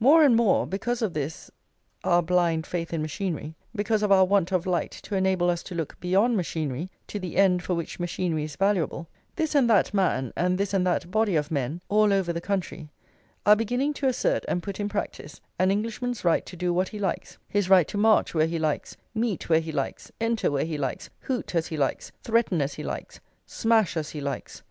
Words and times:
More 0.00 0.24
and 0.24 0.34
more, 0.34 0.66
because 0.66 1.00
of 1.00 1.14
this 1.14 1.48
our 2.02 2.22
blind 2.24 2.66
faith 2.66 2.92
in 2.92 3.00
machinery, 3.02 3.54
because 3.72 4.02
of 4.02 4.10
our 4.10 4.24
want 4.24 4.50
of 4.50 4.66
light 4.66 4.90
to 5.04 5.14
enable 5.14 5.48
us 5.48 5.62
to 5.62 5.76
look 5.76 6.00
beyond 6.00 6.36
machinery 6.36 6.90
to 7.06 7.20
the 7.20 7.36
end 7.36 7.62
for 7.62 7.74
which 7.74 8.00
machinery 8.00 8.42
is 8.42 8.56
valuable, 8.56 9.06
this 9.36 9.54
and 9.54 9.70
that 9.70 9.94
man, 9.94 10.32
and 10.36 10.58
this 10.58 10.74
and 10.74 10.84
that 10.88 11.08
body 11.12 11.36
of 11.36 11.52
men, 11.52 11.80
all 11.88 12.12
over 12.12 12.32
the 12.32 12.40
country, 12.40 12.88
are 13.46 13.54
beginning 13.54 13.94
to 13.94 14.08
assert 14.08 14.44
and 14.48 14.60
put 14.60 14.80
in 14.80 14.88
practice 14.88 15.40
an 15.56 15.70
Englishman's 15.70 16.24
right 16.24 16.44
to 16.46 16.56
do 16.56 16.74
what 16.74 16.88
he 16.88 16.98
likes; 16.98 17.38
his 17.46 17.70
right 17.70 17.86
to 17.86 17.96
march 17.96 18.34
where 18.34 18.48
he 18.48 18.58
likes, 18.58 18.96
meet 19.14 19.48
where 19.48 19.60
he 19.60 19.70
likes, 19.70 20.10
enter 20.20 20.50
where 20.50 20.64
he 20.64 20.76
likes, 20.78 21.10
hoot 21.20 21.54
as 21.54 21.68
he 21.68 21.76
likes, 21.76 22.10
threaten 22.24 22.60
as 22.60 22.74
he 22.74 22.82
likes, 22.82 23.20
smash 23.46 23.96
as 23.96 24.10
he 24.10 24.20
likes. 24.20 24.64